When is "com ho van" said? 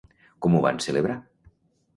0.45-0.81